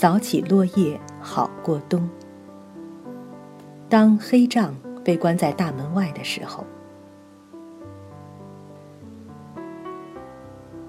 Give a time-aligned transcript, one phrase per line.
[0.00, 2.08] 扫起落叶好过冬。
[3.86, 4.74] 当黑杖
[5.04, 6.64] 被关在大门外的时候，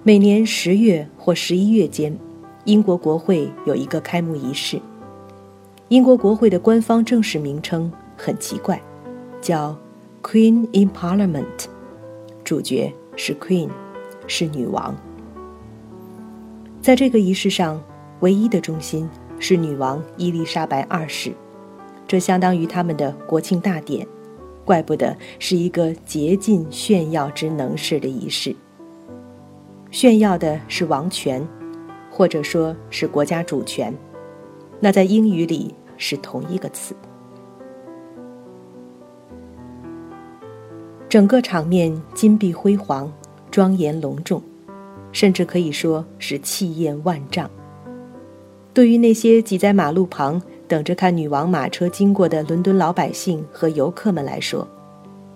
[0.01, 2.17] 每年十月或十一月间，
[2.63, 4.79] 英国国会有一个开幕仪式。
[5.89, 8.81] 英国国会的官方正式名称很奇怪，
[9.41, 9.75] 叫
[10.23, 11.65] “Queen in Parliament”，
[12.45, 13.67] 主角是 Queen，
[14.25, 14.95] 是女王。
[16.79, 17.83] 在这个仪式上，
[18.21, 19.07] 唯一的中心
[19.37, 21.31] 是女王伊丽莎白二世，
[22.07, 24.07] 这相当于他们的国庆大典，
[24.65, 28.55] 怪不得是一个竭尽炫耀之能事的仪式。
[29.91, 31.47] 炫耀的是王权，
[32.09, 33.93] 或者说是国家主权，
[34.79, 35.75] 那在英语里。
[36.03, 36.95] 是同一个词。
[41.07, 43.13] 整个场面金碧辉煌、
[43.51, 44.41] 庄严隆重，
[45.11, 47.47] 甚至可以说是气焰万丈。
[48.73, 54.65] 对于那些挤在马路旁等着看女王马车经过的伦敦老百姓和游客们来说，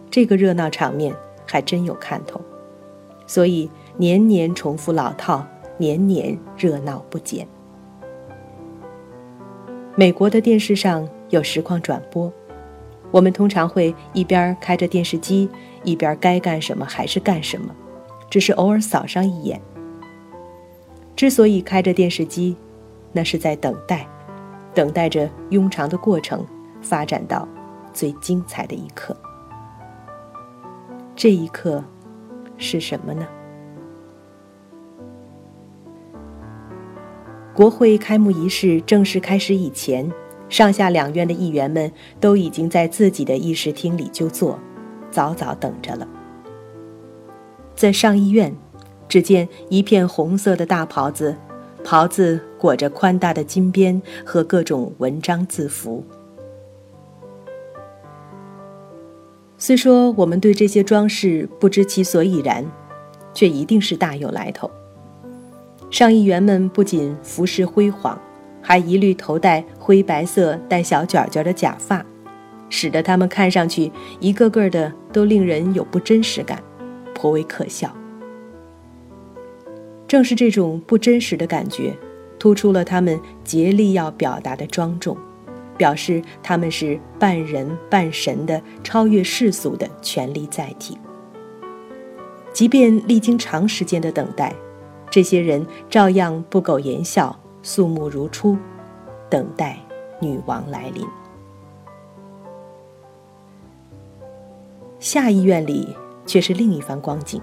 [0.09, 1.13] 这个热闹场面
[1.45, 2.39] 还真有看头。
[3.27, 5.45] 所以年年重复老套，
[5.77, 7.45] 年年热闹不减。
[9.95, 12.31] 美国的电视上有实况转播，
[13.11, 15.49] 我们通常会一边开着电视机，
[15.83, 17.75] 一边该干什么还是干什么，
[18.29, 19.59] 只是偶尔扫上一眼。
[21.17, 22.55] 之所以开着电视机，
[23.15, 24.05] 那是在等待，
[24.73, 26.45] 等待着庸长的过程
[26.81, 27.47] 发展到
[27.93, 29.15] 最精彩的一刻。
[31.15, 31.81] 这一刻
[32.57, 33.25] 是什么呢？
[37.53, 40.11] 国会开幕仪式正式开始以前，
[40.49, 44.59] 上下两院的议员们都已经在自己的议事厅里就坐，
[45.09, 46.05] 早早等着了。
[47.73, 48.53] 在上议院，
[49.07, 51.37] 只见一片红色的大袍子，
[51.85, 56.03] 袍子裹着宽大的金边和各种文章字符。
[59.55, 62.65] 虽说我们对这些装饰不知其所以然，
[63.35, 64.69] 却一定是大有来头。
[65.91, 68.19] 上议员们不仅服饰辉煌，
[68.61, 72.03] 还一律头戴灰白色带小卷卷的假发，
[72.67, 76.61] 使得他们看上去一个个的都令人有不真实感，
[77.13, 77.95] 颇为可笑。
[80.07, 81.95] 正是这种不真实的感觉，
[82.37, 85.17] 突出了他们竭力要表达的庄重，
[85.77, 90.97] 表示他们是半人半神的超越世俗的权力载体。
[92.53, 94.53] 即便历经长时间的等待。
[95.11, 98.57] 这些人照样不苟言笑，肃穆如初，
[99.29, 99.79] 等待
[100.19, 101.07] 女王来临。
[104.99, 105.95] 下议院里
[106.25, 107.41] 却是另一番光景。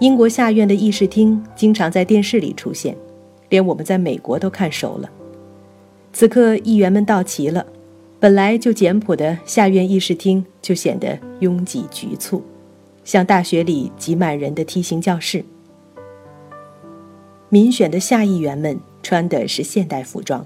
[0.00, 2.96] 英国下院的议事厅经常在电视里出现，
[3.48, 5.08] 连我们在美国都看熟了。
[6.12, 7.64] 此刻议员们到齐了，
[8.18, 12.42] 本来就简朴的下院议事厅就显得拥挤局促，
[13.04, 15.44] 像大学里挤满人的梯形教室。
[17.48, 20.44] 民选的下议员们穿的是现代服装，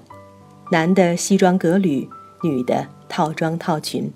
[0.71, 2.07] 男的西装革履，
[2.43, 4.11] 女的套装套裙。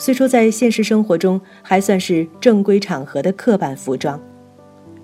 [0.00, 4.18] 虽说在现实生活中还算是正规场合的刻板服装，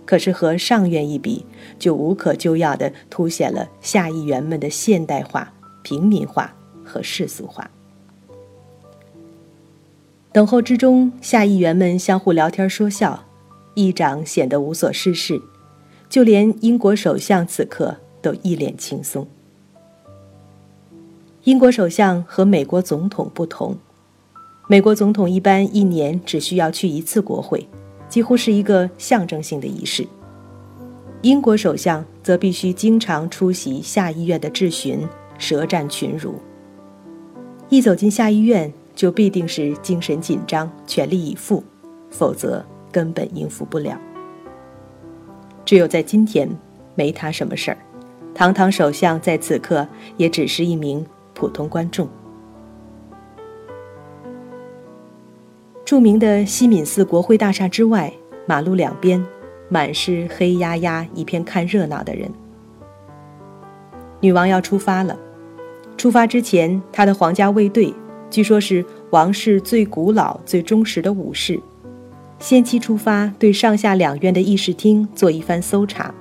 [0.06, 1.44] 可是和上院一比，
[1.78, 5.52] 就无可救药地凸显了下议员们的现代化、
[5.82, 6.50] 平民化
[6.82, 7.70] 和世俗化。
[10.32, 13.22] 等候之中，下议员们相互聊天说笑，
[13.74, 15.38] 议长显得无所事事。
[16.08, 19.28] 就连英国首相此刻都一脸轻松。
[21.44, 23.76] 英国首相和美国总统不同，
[24.68, 27.68] 美国总统一般一年只需要去一次国会，
[28.08, 30.04] 几乎是一个象征性的仪式。
[31.22, 35.06] 英国首相则必须经常出席下议院的质询，
[35.38, 36.34] 舌战群儒。
[37.68, 41.62] 一走进下议院，就必定是精神紧张，全力以赴，
[42.10, 43.96] 否则根本应付不了。
[45.64, 46.48] 只有在今天，
[46.96, 47.78] 没他什么事儿。
[48.34, 49.86] 堂堂首相在此刻
[50.16, 52.08] 也只是一名普通观众。
[55.86, 58.12] 著名的西敏寺国会大厦之外，
[58.44, 59.24] 马路两边
[59.68, 62.28] 满是黑压压一片看热闹的人。
[64.18, 65.16] 女王要出发了，
[65.96, 67.94] 出发之前，她的皇家卫队，
[68.28, 71.60] 据说是王室最古老、最忠实的武士。
[72.40, 76.12] 先期出发，对上下两院的议事厅做一番搜查。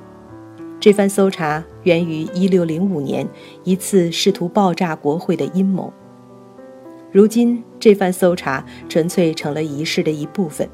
[0.79, 3.27] 这番搜查源于1605年
[3.63, 5.91] 一次试图爆炸国会的阴谋。
[7.15, 10.67] 如今，这番搜查纯粹成了仪式的一部分，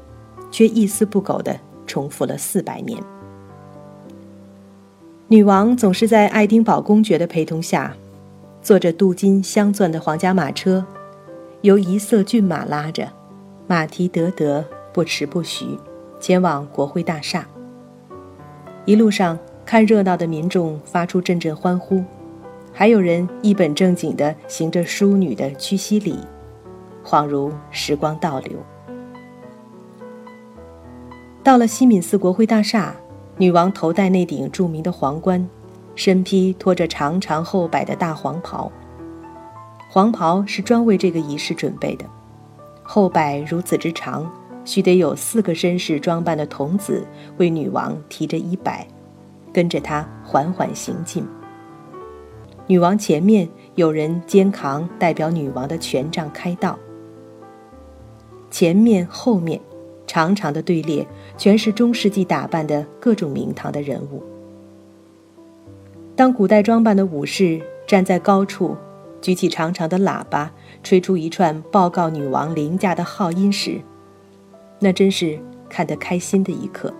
[0.50, 1.56] 却一丝不苟地
[1.86, 3.00] 重复了四百年。
[5.28, 7.94] 女王总是在爱丁堡公爵的陪同下，
[8.60, 10.84] 坐着镀金镶钻的皇家马车，
[11.60, 13.08] 由一色骏马拉着，
[13.68, 15.64] 马蹄得得，不迟不徐，
[16.18, 17.46] 前往国会大厦。
[18.84, 22.02] 一路上，看热闹的民众发出阵阵欢呼，
[22.72, 26.18] 还有人一本正经地行着淑女的屈膝礼，
[27.04, 28.58] 恍如时光倒流。
[31.42, 32.94] 到了西敏寺国会大厦。
[33.38, 35.48] 女王头戴那顶著名的皇冠，
[35.94, 38.70] 身披拖着长长厚摆的大黄袍。
[39.90, 42.04] 黄袍是专为这个仪式准备的，
[42.82, 44.30] 后摆如此之长，
[44.66, 47.06] 须得有四个绅士装扮的童子
[47.38, 48.86] 为女王提着衣摆，
[49.50, 51.26] 跟着她缓缓行进。
[52.66, 56.78] 女王前面有人肩扛代表女王的权杖开道，
[58.52, 59.60] 前面后面。
[60.04, 61.06] 长长的队列，
[61.38, 64.22] 全是中世纪打扮的各种名堂的人物。
[66.14, 68.76] 当古代装扮的武士站在高处，
[69.22, 70.52] 举起长长的喇叭，
[70.82, 73.80] 吹出一串报告女王凌驾的号音时，
[74.80, 75.40] 那真是
[75.70, 76.92] 看得开心的一刻。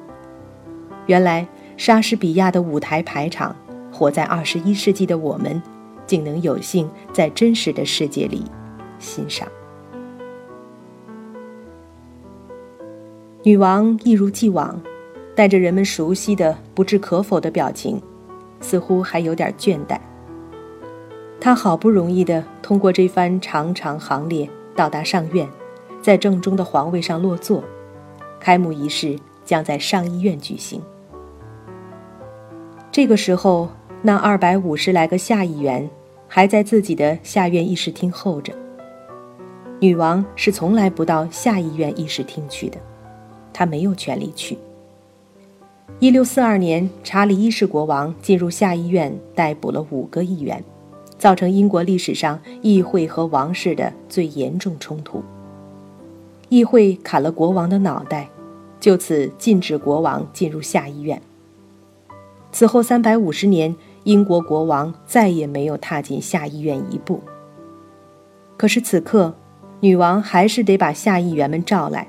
[1.06, 1.46] 原来
[1.76, 3.54] 莎士比亚的舞台排场，
[3.92, 5.60] 活在二十一世纪的我们，
[6.06, 8.42] 竟能有幸在真实的世界里
[8.98, 9.46] 欣赏。
[13.44, 14.80] 女王一如既往，
[15.34, 18.00] 带着人们熟悉的不置可否的表情，
[18.60, 19.98] 似乎还有点倦怠。
[21.40, 25.48] 她好不容易地通过这番长长行列到达上院，
[26.00, 27.64] 在正中的皇位上落座。
[28.38, 30.80] 开幕仪式将在上议院举行。
[32.92, 33.68] 这个时候，
[34.02, 35.90] 那二百五十来个下议员
[36.28, 38.52] 还在自己的下院议事厅候着。
[39.80, 42.78] 女王是从来不到下议院议事厅去的。
[43.52, 44.58] 他没有权利去。
[45.98, 50.64] 一六四二年，查理一世国王进入下议院，逮捕了五个议员，
[51.18, 55.22] 造成英国历史上议会和王室的最严重冲突。
[56.48, 58.28] 议会砍了国王的脑袋，
[58.80, 61.20] 就此禁止国王进入下议院。
[62.50, 63.74] 此后三百五十年，
[64.04, 67.20] 英国国王再也没有踏进下议院一步。
[68.56, 69.34] 可是此刻，
[69.80, 72.08] 女王还是得把下议员们召来。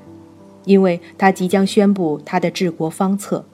[0.64, 3.44] 因为他即将宣布他的治国方策，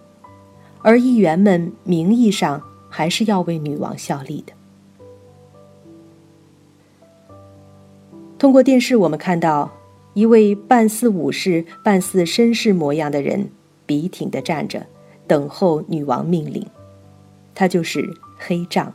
[0.82, 4.52] 而议员们名义上还是要为女王效力的。
[8.38, 9.70] 通过电视，我们看到
[10.14, 13.50] 一位半似武士、半似绅士模样的人，
[13.84, 14.86] 笔挺地站着，
[15.26, 16.66] 等候女王命令。
[17.54, 18.08] 他就是
[18.38, 18.94] 黑杖，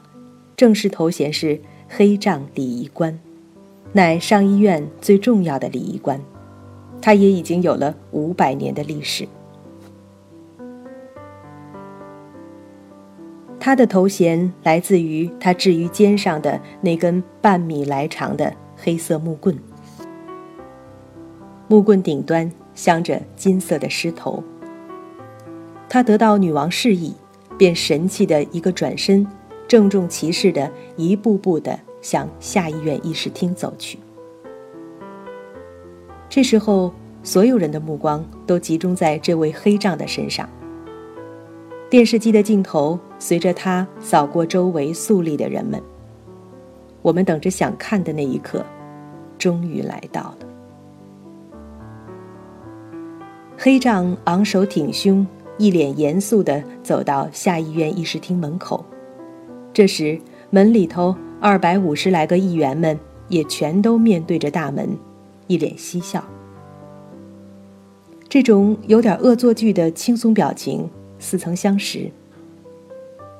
[0.57, 3.19] 正式头衔是黑杖礼仪官，
[3.93, 6.19] 乃上议院最重要的礼仪官。
[7.05, 9.27] 他也已经有了五百年的历史。
[13.59, 19.55] 他的头衔来自于他置于肩上的那根半米来长的黑色木棍，
[21.67, 24.43] 木棍顶端镶着金色的狮头。
[25.87, 27.13] 他得到女王示意，
[27.55, 29.27] 便神气的一个转身，
[29.67, 33.99] 郑重其事的一步步的向下议院议事厅走去。
[36.35, 36.93] 这时候，
[37.23, 40.49] 所有人的目光都集中在这位黑杖的身上。
[41.89, 45.81] 电视机的镜头随着他扫过周围肃立的人们。
[47.01, 48.65] 我们等着想看的那一刻，
[49.37, 50.37] 终于来到了。
[53.57, 55.25] 黑杖昂首挺胸，
[55.57, 58.83] 一脸严肃地走到下议院议事厅门口。
[59.71, 62.99] 这时，门里头二百五十来个议员们
[63.29, 64.89] 也全都面对着大门。
[65.47, 66.23] 一脸嬉笑，
[68.27, 72.11] 这种有点恶作剧的轻松表情似曾相识。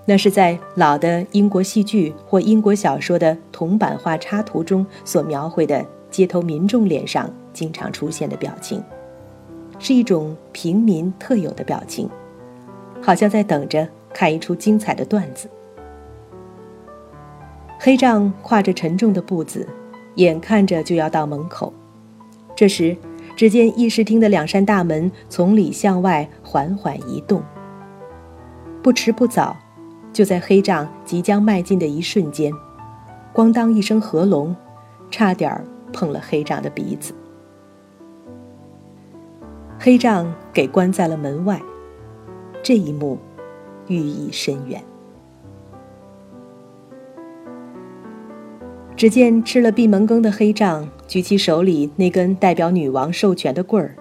[0.08, 8.84] 那是在老的英国戏剧或英国小说的铜版画插图中所描绘的街头民众脸上经常出现的表情，
[9.80, 12.08] 是一种平民特有的表情，
[13.02, 15.50] 好像在等着看一出精彩的段子。
[17.80, 19.68] 黑杖跨着沉重的步子，
[20.16, 21.74] 眼看着就要到门口。
[22.56, 22.96] 这时，
[23.36, 27.44] 只见议事厅的两扇大门从里向外缓缓移动。
[28.82, 29.58] 不迟不早，
[30.14, 32.54] 就在黑杖即将迈进的一瞬间，
[33.34, 34.56] 咣当一声合拢，
[35.12, 37.14] 差点碰了黑杖的鼻子。
[39.78, 41.62] 黑杖给关在了门外，
[42.64, 43.18] 这一幕
[43.88, 44.82] 寓意深远。
[48.96, 53.96] 只见吃了闭门羹的黑杖举起手里那根代表女王授权的棍儿，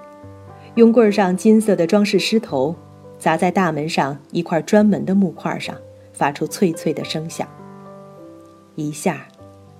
[0.75, 2.75] 用棍儿上金色的装饰狮头
[3.19, 5.77] 砸在大门上一块专门的木块上，
[6.13, 7.47] 发出脆脆的声响。
[8.75, 9.29] 一下，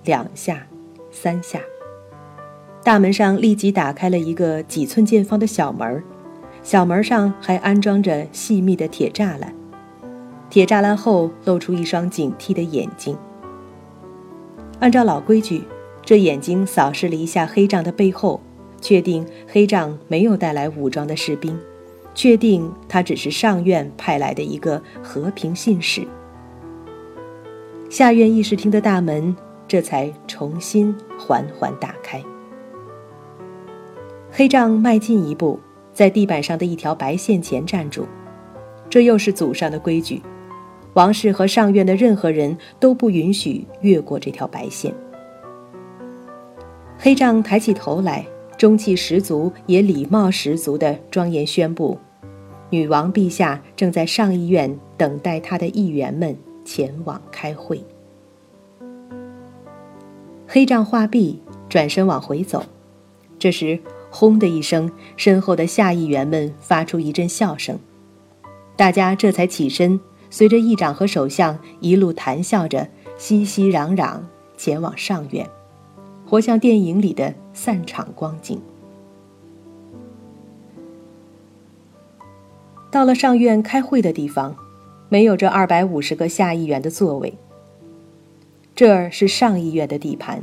[0.03, 0.67] 两下，
[1.11, 1.59] 三下，
[2.83, 6.03] 大门上立即打开了一个几寸见方的小门儿，
[6.61, 9.53] 小门上还安装着细密的铁栅栏，
[10.49, 13.17] 铁栅栏后露出一双警惕的眼睛。
[14.79, 15.63] 按照老规矩，
[16.05, 18.39] 这眼睛扫视了一下黑帐的背后，
[18.79, 21.57] 确定黑帐没有带来武装的士兵，
[22.13, 26.07] 确定他只是上院派来的一个和平信使。
[27.89, 29.35] 下院议事厅的大门
[29.67, 32.23] 这才重新缓缓打开。
[34.29, 35.59] 黑帐迈进一步，
[35.91, 38.05] 在地板上的一条白线前站住，
[38.91, 40.21] 这又是祖上的规矩，
[40.93, 44.93] 王室和上院的任何人都不允许越过这条白线。
[47.05, 48.25] 黑帐抬起头来，
[48.57, 51.95] 中气十足也礼貌十足地庄严宣布：
[52.71, 56.35] 女王陛下正在上议院等待她的议员们。
[56.65, 57.79] 前往开会。
[60.47, 62.65] 黑帐画毕，转身往回走。
[63.37, 67.77] 这时，轰的一声，身后的下议员们发出一阵笑声。
[68.75, 69.99] 大家这才起身，
[70.31, 74.21] 随着议长和首相一路谈笑着，熙熙攘攘
[74.57, 75.47] 前往上院，
[76.25, 78.59] 活像电影里的散场光景。
[82.91, 84.55] 到了上院开会的地方。
[85.07, 87.33] 没有这二百五十个下议员的座位。
[88.73, 90.41] 这儿是上议院的地盘，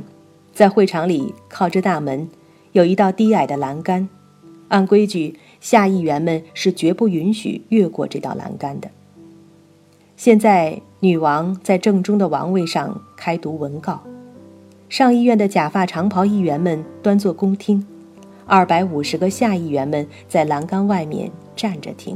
[0.53, 2.27] 在会场里靠着大门，
[2.71, 4.07] 有一道低矮的栏杆。
[4.69, 8.89] 按规矩，下议员们是绝不允许越过这道栏杆的。
[10.15, 14.01] 现在，女王在正中的王位上开读文告，
[14.93, 17.83] 上议院的假发长袍议员们端坐公听，
[18.45, 22.15] 二百五十个下议员们在栏杆外面站着听。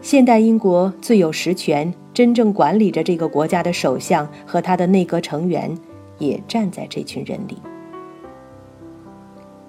[0.00, 5.76] 现代英国最有实权、真正管理着这个国家的首相和他的内阁成员，
[6.18, 7.58] 也站在这群人里。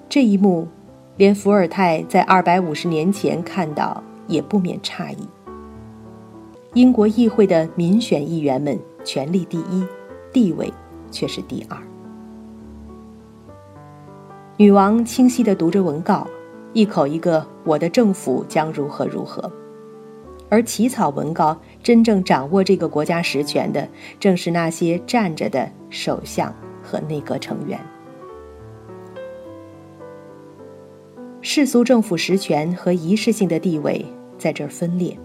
[0.07, 0.67] 这一幕，
[1.15, 5.27] 连伏尔泰在二百五十年前看到，也不免诧异。
[6.75, 9.83] 英国议会的民选议员们权力第一，
[10.37, 10.71] 地位
[11.09, 11.75] 却是第二。
[14.55, 16.27] 女王清晰地读着文告，
[16.73, 19.51] 一口一个“我的政府将如何如何”。
[20.47, 23.89] 而起草文告、真正掌握这个国家实权的，
[24.19, 26.53] 正是那些站着的首相
[26.83, 27.79] 和内阁成员。
[31.41, 34.05] 世俗政府实权和仪式性的地位
[34.37, 35.17] 在这儿分裂，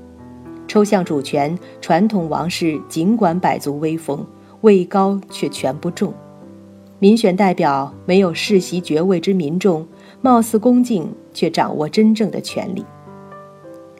[0.66, 4.26] 抽象主权、传统王室尽管百足威风，
[4.62, 6.12] 位高却权不重；
[6.98, 9.86] 民选代表没有世袭爵位之民众，
[10.20, 12.84] 貌似恭敬，却掌握真正的权力。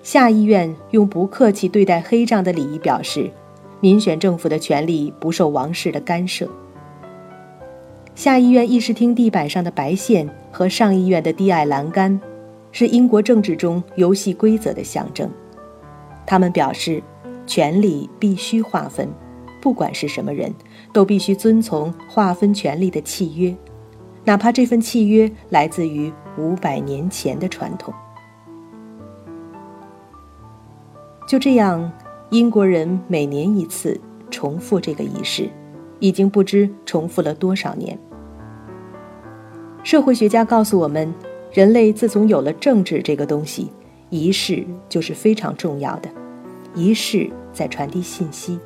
[0.02, 3.30] 下议院用不客气对待黑帐的礼仪表示，
[3.80, 6.48] 民选政府的权力不受王室的干涉。
[8.14, 12.20] 下议院议事厅地板上的白线和上议院的低矮栏杆，
[12.70, 15.30] 是英国政治中游戏规则的象征。
[16.26, 17.02] 他们表示，
[17.46, 19.08] 权力必须划分，
[19.62, 20.52] 不管是什么人，
[20.92, 23.56] 都必须遵从划分权力的契约，
[24.24, 27.94] 哪怕这份契约来自于五百年前的传统。
[31.28, 31.90] 就这样，
[32.30, 33.98] 英国人每年一次
[34.32, 35.48] 重复这个仪式，
[36.00, 37.96] 已经不知重复了多少年。
[39.84, 41.14] 社会学家告诉我们，
[41.52, 43.70] 人类自从有了政治这个东西，
[44.10, 46.10] 仪式就是非常重要的。
[46.74, 48.58] 仪式在传递信息。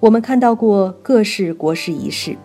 [0.00, 2.36] 我们看到过各式国事仪式，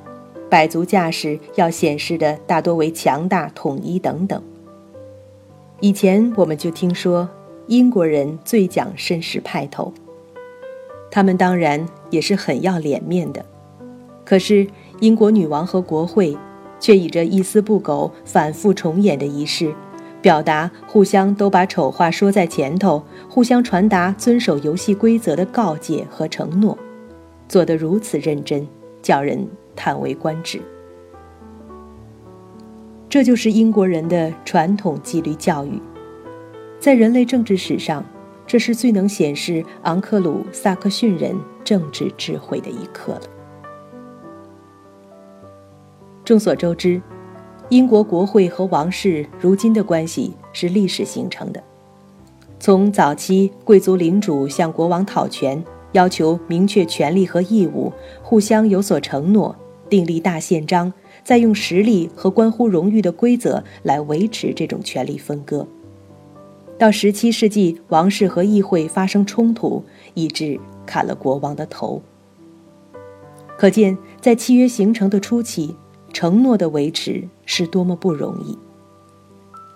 [0.49, 4.41] 摆足架势要显示的大多为强大、统一等等。
[5.79, 7.29] 以前我们就听说。
[7.67, 9.93] 英国人最讲绅士派头，
[11.09, 13.45] 他们当然也是很要脸面的。
[14.25, 14.67] 可是
[14.99, 16.37] 英国女王和国会
[16.81, 19.73] 却以这一丝不苟、反复重演的仪式，
[20.21, 26.77] 表达互相都把丑话说在前头，互相传达遵守游戏规则的告诫和承诺，
[27.51, 28.65] 做得如此认真，
[29.01, 30.61] 叫人叹为观止。
[33.09, 35.77] 这就是英国人的传统纪律教育。
[36.79, 38.05] 在人类政治史上，
[38.47, 43.21] 这是最能显示昂克鲁萨克逊人政治智慧的一刻了。
[46.23, 47.01] 众所周知，
[47.67, 51.61] 英国国会和王室如今的关系是历史形成的。
[52.61, 55.61] 从早期贵族领主向国王讨权，
[55.93, 59.55] 要求明确权利和义务，互相有所承诺，
[59.89, 60.91] 订立大宪章，
[61.23, 65.67] 再用实力和关乎荣誉的规则来维持这种权力分割。
[66.79, 69.83] 到17世纪，王室和议会发生冲突，
[70.13, 72.01] 以致砍了国王的头。
[73.57, 75.75] 可见，在契约形成的初期，
[76.11, 78.57] 承诺的维持是多么不容易。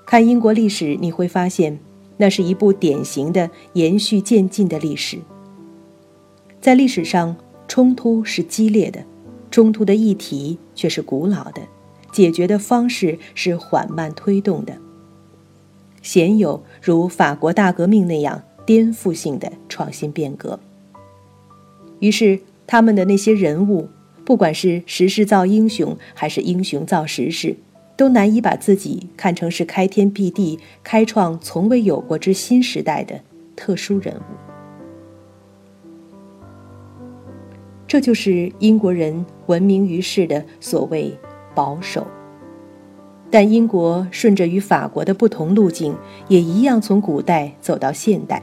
[0.08, 1.78] 看英国历史，你会发现，
[2.18, 5.20] 那是一部典型的延续渐进的历史。
[6.66, 7.36] 在历史上，
[7.68, 9.04] 冲突是激烈的，
[9.52, 11.62] 冲突的议题却是古老的，
[12.12, 14.76] 解决的方式是缓慢推动的。
[16.02, 20.60] 鲜有如法国大革命那样颠覆性的创新变革。
[22.00, 22.40] 于是。
[22.66, 23.88] 他们的那些人物，
[24.26, 27.56] 不管是时势造英雄，还是英雄造时势，
[27.96, 33.22] 都难以把自己看成是开天辟地、开创从未有过之新时代的
[33.56, 34.45] 特殊人物。
[37.88, 41.18] 这就是英国人闻名于世的所谓
[41.54, 42.06] 保守。
[43.32, 45.96] 但英国顺着与法国的不同路径，
[46.28, 48.42] 也一样从古代走到现代，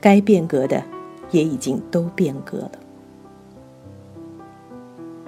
[0.00, 0.82] 该变革的
[1.30, 2.72] 也已经都变革了。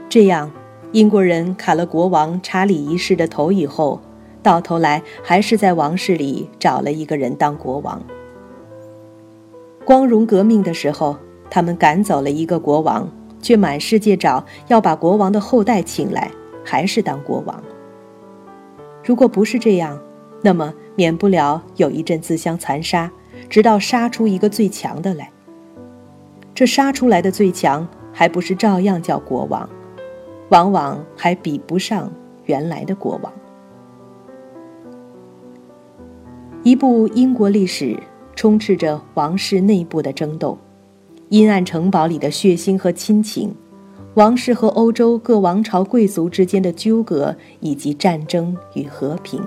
[0.09, 0.50] 这样，
[0.92, 4.00] 英国人砍了国王查理一世的头以后，
[4.42, 8.00] 到头来还是在王室里找了一个人当国王。
[9.85, 11.16] 光荣革命的时候，
[11.55, 13.09] 他们赶走了一个国王，
[13.41, 16.29] 却满世界找要把国王的后代请来，
[16.65, 17.63] 还是当国王。
[19.05, 19.97] 如果不是这样，
[20.43, 23.09] 那么免不了有一阵自相残杀，
[23.49, 25.31] 直到杀出一个最强的来。
[26.57, 29.71] 这杀出来的最强，还不是照样叫国王？
[30.49, 32.11] 往往还比不上
[32.47, 33.33] 原来的国王。
[36.65, 37.97] 一部英国历史
[38.35, 40.59] 充斥着王室内部的争斗、
[41.35, 43.53] 阴暗城堡里的血腥和亲情、
[44.14, 49.43] 王室和欧洲各王朝贵族之间的纠葛以及战争与和平。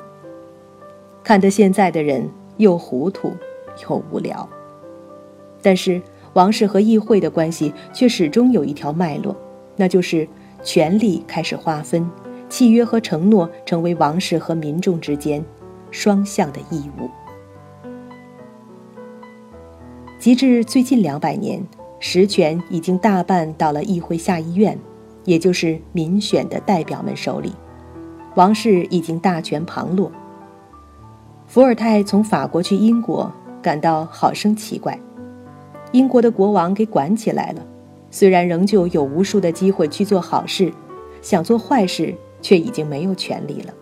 [1.24, 3.32] 看得现在的人又糊涂
[3.84, 4.50] 又无聊，
[5.62, 6.02] 但是
[6.34, 9.34] 王室和议会的关系却始终有一条脉络，
[9.78, 10.28] 那就是。
[10.64, 12.10] 权力开始划分，
[12.50, 15.42] 契约和承诺成为王室和民众之间
[15.92, 17.08] 双向的义务。
[20.20, 21.62] 及至最近两百年，
[22.00, 24.78] 实权已经大半到了议会下议院，
[25.26, 27.52] 也就是民选的代表们手里，
[28.36, 30.12] 王室已经大权旁落。
[31.48, 33.32] 伏尔泰从法国去英国，
[33.62, 35.00] 感到好生奇怪，
[35.92, 37.66] 英国的国王给管起来了。
[38.12, 40.72] 虽然仍旧有无数的机会去做好事，
[41.22, 43.74] 想做坏事却已经没有权利了。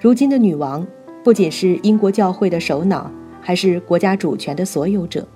[0.00, 0.86] 如今的女王
[1.22, 5.26] 不仅是英国教会的首脑，还是国家主权的所有者。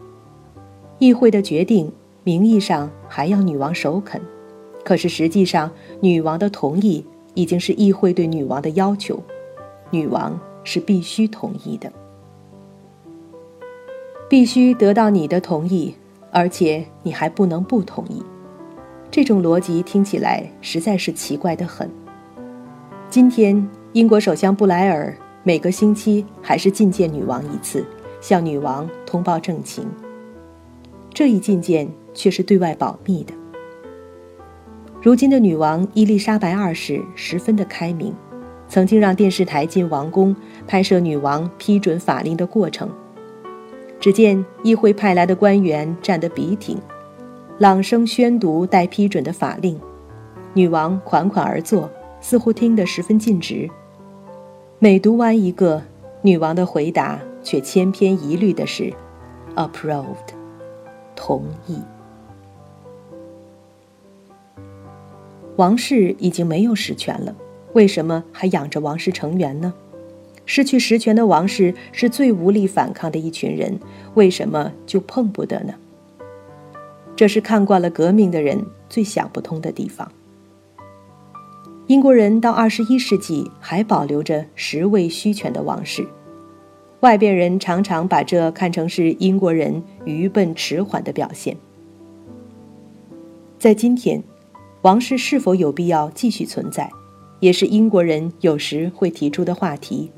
[1.03, 1.91] 议会的决定
[2.23, 4.21] 名义上还要女王首肯，
[4.85, 5.69] 可是实际上
[6.01, 9.21] 女王的同意已经是议会对女王的要求，
[9.91, 11.93] 女王是必须同意的，
[14.29, 15.93] 必须得到你的同意。
[16.31, 18.23] 而且你还不能不同意，
[19.11, 21.91] 这种逻辑听起来实在是奇怪的很。
[23.11, 25.13] 今天，英国首相布莱尔
[25.43, 27.85] 每个星期还是觐见女王一次，
[28.21, 29.85] 向女王通报政情。
[31.15, 33.33] 这一觐见却是对外保密的。
[35.01, 38.15] 如今的女王伊丽莎白二世十分的开明，
[38.69, 40.35] 曾经让电视台进王宫
[40.67, 42.89] 拍摄女王批准法令的过程。
[44.01, 46.77] 只见议会派来的官员站得笔挺，
[47.59, 49.79] 朗声宣读待批准的法令，
[50.55, 53.69] 女王款款而坐，似乎听得十分尽职。
[54.79, 55.83] 每读完一个，
[56.23, 58.93] 女王的回答却千篇一律的是
[59.55, 60.32] “approved”，
[61.25, 61.79] 同意。
[65.55, 67.33] 王室已经没有实权了，
[67.75, 69.73] 为什么还养着王室成员呢？
[70.47, 73.79] 失去实权的王室是最无力反抗的一群人，
[74.15, 75.75] 为什么就碰不得呢？
[77.15, 80.11] 这是看惯了革命的人最想不通的地方。
[81.87, 86.05] 英国人到二十一世纪还保留着实位虚权的王室，
[87.03, 91.57] 外边人常常把这看成是英国人愚笨迟缓的表现。
[93.59, 94.23] 在今天，
[94.83, 96.89] 王室是否有必要继续存在，
[97.41, 100.13] 也是英国人有时会提出的话题。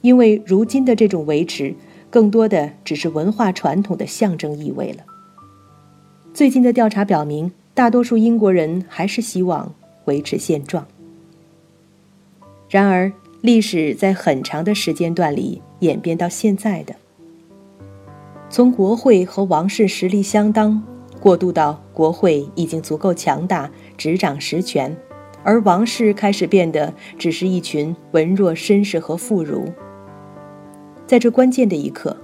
[0.00, 1.74] 因为如今的这种维持，
[2.08, 5.04] 更多的只是文化传统的象征意味了。
[6.32, 9.74] 最近的调查表明，大多数英国人还是希望
[10.06, 10.86] 维持现状。
[12.70, 16.92] 然而，历史在很长的时间段里演变到现在的，
[18.50, 20.82] 从国会和王室实力相当，
[21.20, 24.96] 过渡到国会已经足够强大，执掌实权，
[25.44, 29.72] 而王室开始变得只是一群文弱绅士和妇孺。
[31.06, 32.16] 在这关键的一刻，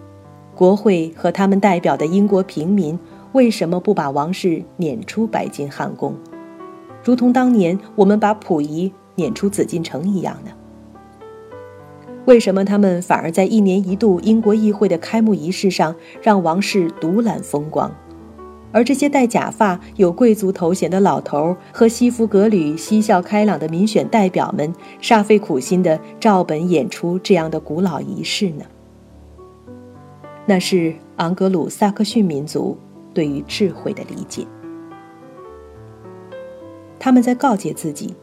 [0.53, 2.99] 国会和他们代表的英国平民
[3.31, 6.17] 为什么不把王室撵出白金汉宫，
[7.05, 10.51] 如同当年我们把溥仪撵出紫禁城一样呢？
[12.27, 17.95] 为什么他们反而在一年一度英国议会的开幕仪式上让王室独揽风光？
[18.73, 28.65] 而这些戴假发、有贵族头衔的老头和西服革履、嬉笑开朗的民选代表们，煞费苦心地照本演出这样的古老仪式呢？
[30.47, 32.77] 那是昂格鲁萨克逊民族
[33.13, 34.45] 对于智慧的理解。
[36.99, 38.15] 他们在告诫自己：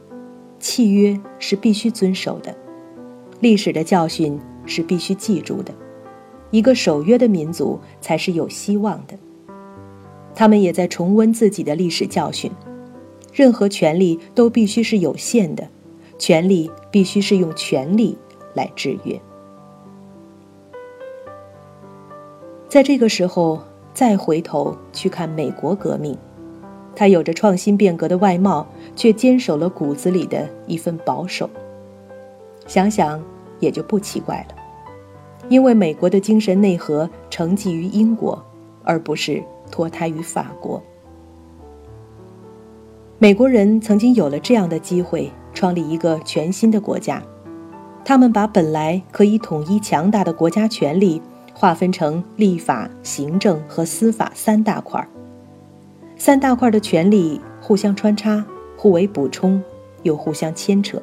[0.58, 2.54] 契约是必须遵守的，
[3.42, 5.74] 历史的教训是必须记住的，
[6.52, 9.18] 一个守约的民族才是有希望的。
[10.32, 12.52] 他们也在重温自己的历史教训：
[13.32, 15.66] 任何权利都必须是有限的，
[16.20, 18.16] 权利必须是用权力
[18.54, 19.20] 来制约。
[22.68, 23.60] 在这个时候，
[23.92, 26.16] 再回头去看美国革命，
[26.94, 31.50] 它有着创新变革的外貌，却坚守了骨子里的一份保守。
[32.68, 33.20] 想想
[33.62, 34.54] 也就不奇怪了，
[35.48, 38.44] 因为美国的精神内核承继于英国，
[38.84, 39.42] 而不是。
[39.70, 40.82] 脱胎于法国，
[43.18, 47.22] 美国人曾经有了这样的机会，创立一个全新的国家。
[48.04, 51.22] 他们把本来可以统一强大的国家权力
[51.54, 55.08] 划分成立法、行政和司法三大块儿。
[56.18, 58.44] 三大块的权力互相穿插、
[58.76, 59.62] 互为补充，
[60.02, 61.00] 又互相牵扯，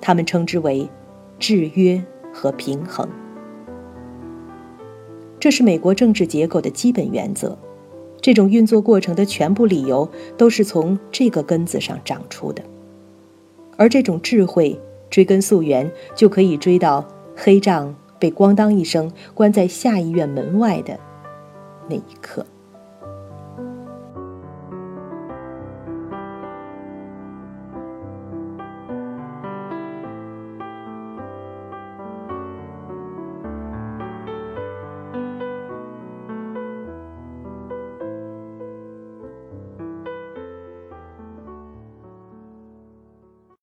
[0.00, 0.88] 他们称之为
[1.40, 2.00] 制约
[2.32, 3.08] 和平衡。
[5.40, 7.58] 这是美国政治结构的基本原则。
[8.20, 12.62] 这种运作过程的全部理由都是从这个根子上长出的，
[13.78, 21.00] 而这种智慧追根溯源，就可以追到黑杖被咣当一声关在下议院门外的
[21.88, 22.44] 那一刻。